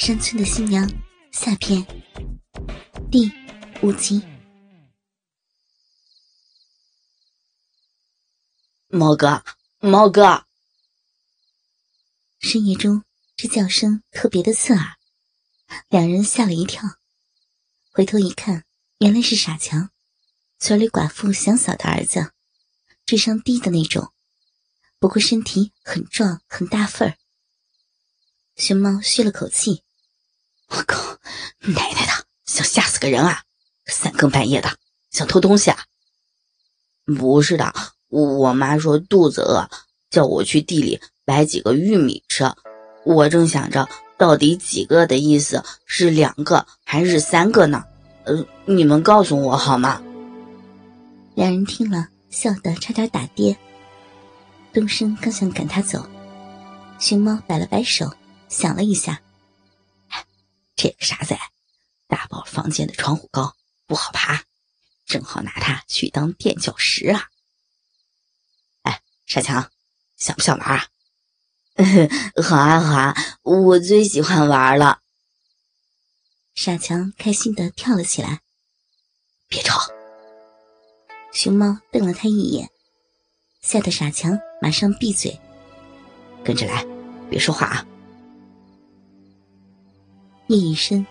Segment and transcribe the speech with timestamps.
[0.00, 0.90] 山村的新娘
[1.30, 1.86] 下篇
[3.10, 3.30] 第
[3.82, 4.22] 五集。
[8.88, 9.44] 猫哥，
[9.78, 10.46] 猫哥！
[12.38, 13.04] 深夜中，
[13.36, 14.96] 这叫声特别的刺耳，
[15.90, 16.82] 两人吓了一跳，
[17.92, 18.64] 回头一看，
[19.00, 19.90] 原来是傻强，
[20.58, 22.32] 村里寡妇祥嫂的儿子，
[23.04, 24.14] 智商低的那种，
[24.98, 27.18] 不过身体很壮，很大份儿。
[28.56, 29.84] 熊猫吁了口气。
[30.70, 31.18] 我靠！
[31.60, 33.42] 奶奶的，想吓死个人啊！
[33.86, 34.70] 三更半夜的
[35.10, 35.78] 想偷东西啊？
[37.04, 37.74] 不是的，
[38.08, 39.68] 我妈说肚子饿，
[40.10, 42.50] 叫我去地里掰几个玉米吃。
[43.04, 47.84] 我正想着到底几个的意思是两个还是三个呢？
[48.24, 50.00] 呃，你们告诉我好吗？
[51.34, 53.56] 两人听了，笑得差点打跌。
[54.72, 56.06] 东升刚想赶他走，
[57.00, 58.14] 熊猫摆了摆手，
[58.48, 59.20] 想了一下。
[60.82, 61.38] 这个傻仔，
[62.08, 63.54] 大宝房间的窗户高，
[63.86, 64.44] 不好爬，
[65.04, 67.28] 正好拿它去当垫脚石啊！
[68.84, 69.70] 哎，傻强，
[70.16, 70.88] 想不想玩啊？
[72.42, 75.00] 好啊好啊，我最喜欢玩了。
[76.54, 78.40] 傻强开心的跳了起来。
[79.48, 79.78] 别吵！
[81.30, 82.70] 熊猫瞪了他一眼，
[83.60, 85.38] 吓得傻强马上闭嘴。
[86.42, 86.86] 跟着来，
[87.28, 87.86] 别说话啊！
[90.50, 91.06] 夜已深，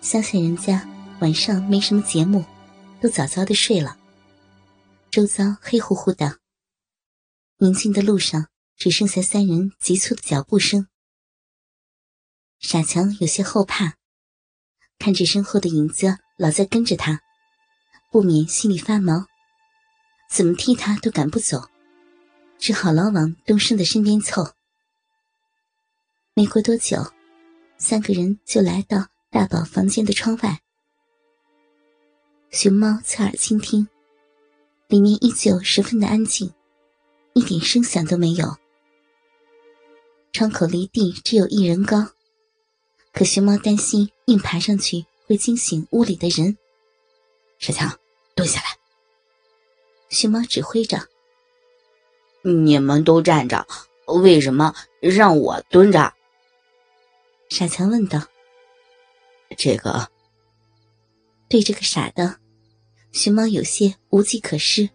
[0.00, 0.88] 乡下人家
[1.20, 2.44] 晚上没什么节目，
[3.00, 3.98] 都早早的睡了。
[5.10, 6.38] 周遭黑乎乎的，
[7.58, 10.86] 宁静的路上只剩下三人急促的脚步声。
[12.60, 13.96] 傻强有些后怕，
[15.00, 17.22] 看着身后的影子老在跟着他，
[18.12, 19.26] 不免心里发毛，
[20.30, 21.70] 怎么踢他都赶不走，
[22.60, 24.54] 只好老往东升的身边凑。
[26.34, 27.13] 没过多久。
[27.86, 30.62] 三个人就来到大宝房间的窗外，
[32.50, 33.86] 熊猫侧耳倾听，
[34.88, 36.50] 里面依旧十分的安静，
[37.34, 38.56] 一点声响都没有。
[40.32, 42.08] 窗口离地只有一人高，
[43.12, 46.56] 可熊猫担心硬爬上去会惊醒屋里的人。
[47.58, 47.98] 傻强，
[48.34, 48.78] 蹲下来。
[50.08, 51.06] 熊猫指挥着
[52.40, 53.66] ：“你们都站着，
[54.06, 56.14] 为什么让我蹲着？”
[57.56, 58.20] 傻强问道
[59.56, 60.10] ：“这个，
[61.48, 62.40] 对这个傻的，
[63.12, 64.90] 熊猫有些无计可施。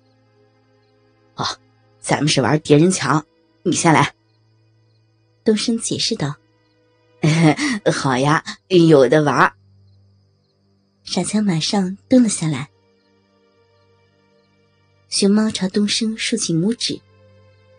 [1.36, 1.58] 哦，
[2.02, 3.26] 咱们是玩叠人墙，
[3.64, 4.14] 你先来。”
[5.46, 6.36] 东升解释道
[7.96, 9.54] ：“好呀，有的玩。”
[11.06, 12.70] 傻强马上蹲了下来。
[15.08, 17.00] 熊猫朝东升竖起拇指，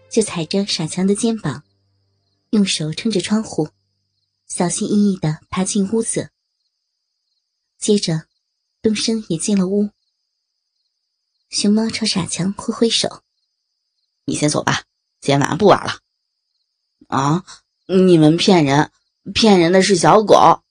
[0.09, 1.65] 就踩着傻强的肩膀，
[2.53, 3.69] 用手撑着窗户。
[4.51, 6.33] 小心翼翼的爬进屋子，
[7.79, 8.27] 接着，
[8.83, 9.91] 东升也进了屋。
[11.49, 13.23] 熊猫朝傻强挥挥手
[14.27, 14.83] ：“你先走吧，
[15.21, 16.01] 今天晚上不玩了。”
[17.07, 17.45] 啊！
[17.87, 18.91] 你们骗人，
[19.33, 20.63] 骗人的是小狗。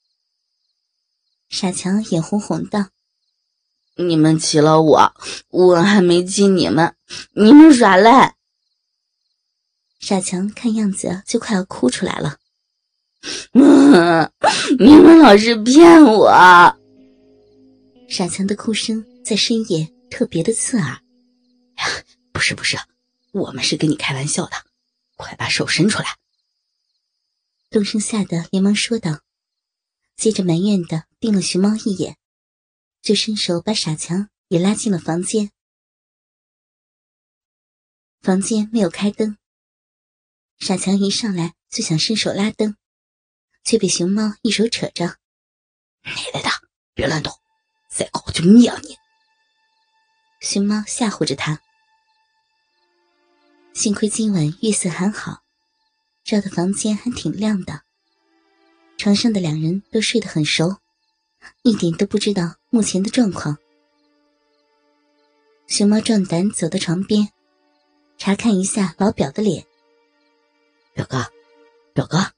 [1.47, 2.91] 傻强眼红红的
[3.96, 5.13] ：“你们骑了我，
[5.47, 6.97] 我还没骑你们，
[7.31, 8.35] 你们耍赖。”
[10.00, 12.39] 傻强看样子就快要哭出来了。
[14.80, 16.30] 你们老是骗我！
[18.09, 21.02] 傻强的哭声在深夜特别的刺耳。
[22.31, 22.78] 不是不是，
[23.31, 24.52] 我们是跟你开玩笑的，
[25.18, 26.18] 快把手伸出来！
[27.69, 29.19] 东升吓得连忙说道，
[30.16, 32.18] 接着埋怨的盯了熊猫一眼，
[33.02, 35.52] 就伸手把傻强也拉进了房间。
[38.22, 39.38] 房间没有开灯，
[40.58, 42.75] 傻强一上来就想伸手拉灯。
[43.69, 45.06] 却被熊猫一手扯着，
[46.02, 46.50] 奶奶的，
[46.96, 47.31] 别乱动，
[47.88, 48.97] 再搞我就灭了你！
[50.41, 51.62] 熊猫吓唬着他。
[53.75, 55.44] 幸亏今晚月色还好，
[56.24, 57.84] 照的房间还挺亮的。
[58.97, 60.78] 床上的两人都睡得很熟，
[61.61, 63.59] 一点都不知道目前的状况。
[65.67, 67.29] 熊猫壮胆走到床边，
[68.17, 69.67] 查看一下老表的脸。
[70.96, 71.23] 表哥，
[71.94, 72.34] 表哥。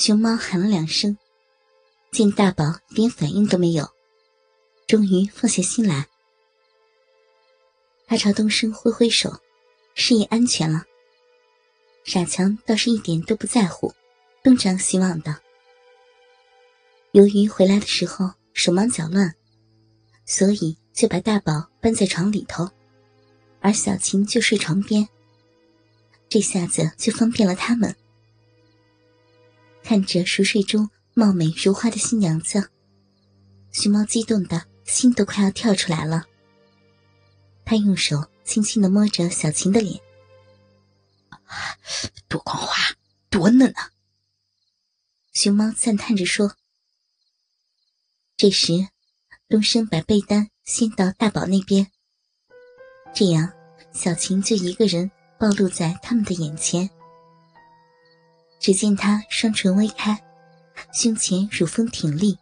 [0.00, 1.18] 熊猫喊了两声，
[2.10, 3.86] 见大宝一点反应都没有，
[4.88, 6.08] 终于放下心来。
[8.06, 9.30] 他朝东升挥挥手，
[9.94, 10.84] 示意安全了。
[12.02, 13.92] 傻强倒是一点都不在乎，
[14.42, 15.38] 东张西望的。
[17.12, 19.34] 由于回来的时候手忙脚乱，
[20.24, 22.70] 所以就把大宝搬在床里头，
[23.60, 25.06] 而小琴就睡床边。
[26.30, 27.94] 这下子就方便了他们。
[29.82, 32.70] 看着熟睡中貌美如花的新娘子，
[33.72, 36.24] 熊猫激动的心都快要跳出来了。
[37.64, 40.00] 他用手轻轻的摸着小琴的脸，
[42.28, 42.74] 多光滑，
[43.28, 43.90] 多嫩啊！
[45.32, 46.56] 熊猫赞叹着说。
[48.36, 48.88] 这时，
[49.48, 51.90] 东升把被单掀到大宝那边，
[53.14, 53.52] 这样
[53.92, 56.90] 小琴就一个人暴露在他们的眼前。
[58.60, 60.22] 只见他双唇微开，
[60.92, 62.38] 胸前乳峰挺立，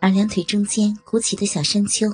[0.00, 2.08] 而两腿中间鼓起的小山丘，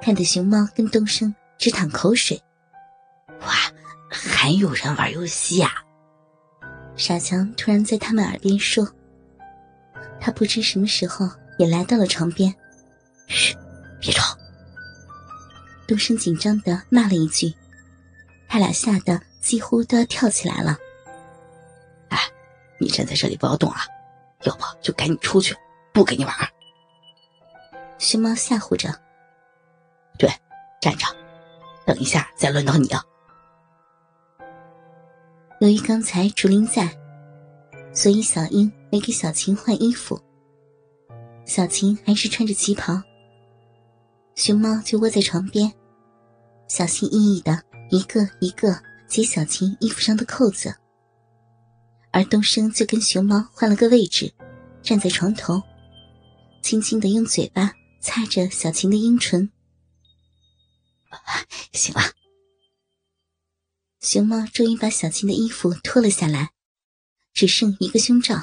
[0.00, 2.42] 看得熊猫跟东升直淌口水。
[3.42, 3.54] 哇，
[4.08, 5.70] 还有人玩游戏啊！
[6.96, 8.90] 傻强突然在他们耳边说
[10.18, 11.28] ：“他不知什么时候
[11.58, 12.52] 也来到了床边。”
[13.28, 13.54] 嘘，
[14.00, 14.34] 别吵！
[15.86, 17.52] 东升紧张的骂了一句，
[18.48, 20.78] 他俩吓得几乎都要跳起来了。
[22.78, 23.80] 你站在这里不要动啊，
[24.42, 25.56] 要不就赶紧出去，
[25.92, 26.34] 不跟你玩。
[27.98, 28.90] 熊猫吓唬着
[30.18, 30.28] ：“对，
[30.80, 31.06] 站着，
[31.86, 33.02] 等一下再轮到你啊。”
[35.60, 36.94] 由于刚才竹林在，
[37.94, 40.20] 所以小英没给小琴换衣服。
[41.46, 43.00] 小琴还是穿着旗袍，
[44.34, 45.72] 熊猫就窝在床边，
[46.68, 50.74] 小心翼翼的一个一个解小琴衣服上的扣子。
[52.16, 54.32] 而东升就跟熊猫换了个位置，
[54.82, 55.62] 站在床头，
[56.62, 59.52] 轻轻的用嘴巴擦着小琴的阴唇。
[61.74, 62.00] 行了，
[64.00, 66.52] 熊猫终于把小琴的衣服脱了下来，
[67.34, 68.34] 只剩一个胸罩。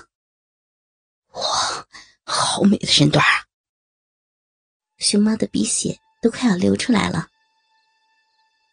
[1.31, 1.87] 哇，
[2.25, 3.47] 好美的身段啊！
[4.99, 7.27] 熊猫的鼻血都快要流出来了。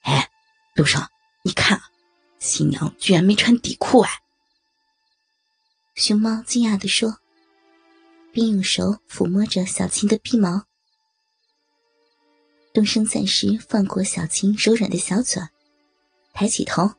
[0.03, 0.31] 哎，
[0.75, 1.03] 东升，
[1.43, 1.81] 你看，
[2.39, 4.11] 新娘居然没穿底裤哎！
[5.95, 7.19] 熊猫惊讶地说，
[8.33, 10.65] 并用手抚摸着小琴的鼻毛。
[12.73, 15.43] 东升暂时放过小琴柔软的小嘴，
[16.33, 16.91] 抬起头：“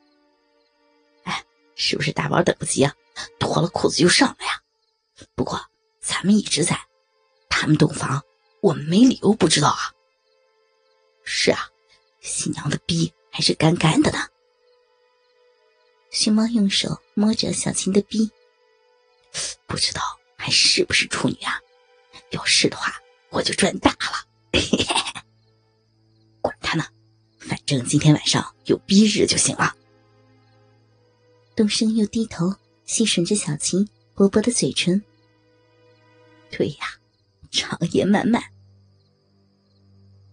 [1.23, 1.43] 哎，
[1.75, 2.93] 是不是大宝等不及啊？
[3.39, 4.61] 脱了裤子就上了呀？
[5.35, 5.59] 不过
[5.99, 6.79] 咱们一直在，
[7.49, 8.21] 他们洞房，
[8.61, 9.93] 我们没理由不知道啊。
[11.23, 11.69] 是啊，
[12.19, 14.19] 新娘的逼还是干干的呢。”
[16.11, 18.29] 熊猫用手摸着小琴的逼。
[19.67, 20.01] 不知道
[20.37, 21.59] 还是不是处女啊？
[22.31, 22.93] 要是的话，
[23.29, 24.27] 我就赚大了。
[26.41, 26.85] 管他呢，
[27.39, 29.75] 反正今天晚上有逼日就行了。
[31.55, 32.53] 东升又低头
[32.85, 35.01] 细吮着小琴薄薄的嘴唇。
[36.49, 36.87] 对呀，
[37.51, 38.41] 长夜漫漫。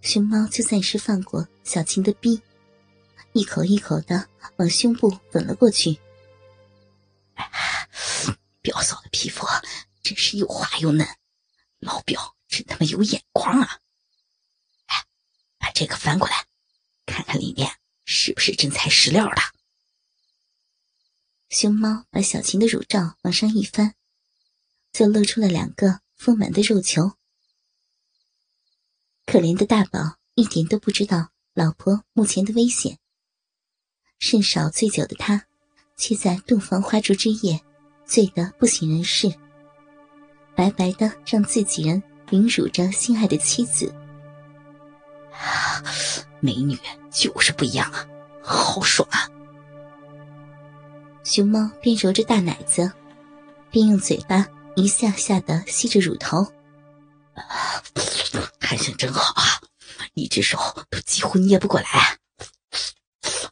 [0.01, 2.41] 熊猫就暂时放过小琴的逼，
[3.33, 5.99] 一口一口的往胸部吻了过去。
[8.69, 9.47] 表嫂的皮肤
[10.03, 11.09] 真是又滑又嫩，
[11.79, 13.81] 老表真他妈有眼光啊！
[14.85, 15.07] 哎，
[15.57, 16.45] 把这个翻过来，
[17.07, 19.37] 看看里面是不是真材实料的。
[21.49, 23.95] 熊猫把小琴的乳罩往上一翻，
[24.93, 27.17] 就露出了两个丰满的肉球。
[29.25, 32.99] 可怜的大宝一点都不知道老婆目前的危险，
[34.19, 35.47] 甚少醉酒的他，
[35.97, 37.65] 却在洞房花烛之夜。
[38.09, 39.31] 醉得不省人事，
[40.57, 43.95] 白白的让自己人凌辱着心爱的妻子。
[46.41, 46.77] 美女
[47.13, 48.09] 就是不一样啊，
[48.43, 49.29] 好爽啊！
[51.23, 52.91] 熊猫边揉着大奶子，
[53.71, 56.51] 边用嘴巴一下下的吸着乳头。
[58.59, 59.61] 弹性真好啊，
[60.15, 62.17] 一只手都几乎捏不过来，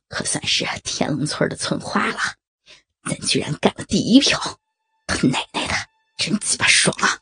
[0.09, 2.19] 可算是天龙村的村花了。
[3.08, 4.38] 咱居然干了第一票，
[5.06, 5.75] 他奶奶的，
[6.18, 7.20] 真鸡巴爽啊！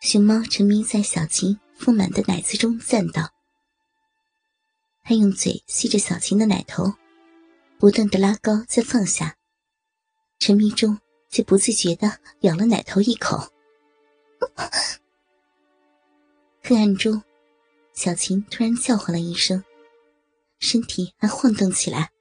[0.00, 3.30] 熊猫沉迷在小琴丰满的奶子中赞道。
[5.02, 6.94] 他用嘴吸着小琴的奶头，
[7.78, 9.36] 不断的拉高再放下，
[10.38, 13.52] 沉迷中却不自觉的咬了奶头一口。
[16.62, 17.20] 黑暗中，
[17.92, 19.64] 小琴突然叫唤了一声，
[20.60, 22.12] 身体还晃动起来。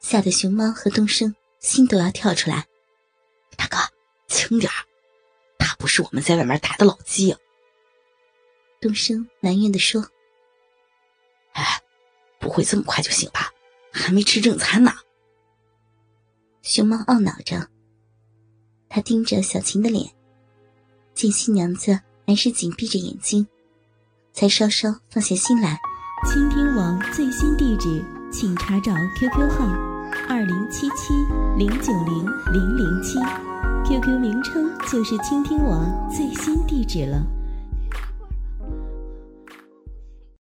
[0.00, 2.66] 吓得熊猫和东升心都要跳出来。
[3.56, 3.76] 大哥，
[4.26, 4.76] 轻点儿
[5.58, 7.36] 他不是我们在外面打的老鸡。
[8.80, 10.08] 东升埋怨的说
[11.52, 11.82] ：“哎，
[12.38, 13.50] 不会这么快就醒吧？
[13.92, 14.92] 还没吃正餐呢。”
[16.62, 17.68] 熊猫懊恼着，
[18.88, 20.10] 他盯着小琴的脸，
[21.14, 23.46] 见新娘子还是紧闭着眼睛，
[24.32, 25.78] 才稍稍放下心来。
[26.26, 29.89] 倾听网最新地址，请查找 QQ 号。
[30.28, 31.14] 二零七七
[31.56, 33.18] 零九零零零七
[33.84, 37.39] ，QQ 名称就是倾听网最新地址了。